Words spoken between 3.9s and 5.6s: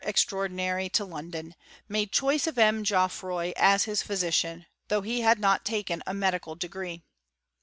physician, though he had